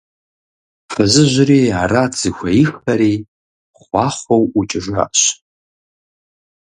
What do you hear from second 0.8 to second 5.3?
Фызыжьри арат зыхуеиххэри, хъуахъуэу ӀукӀыжащ.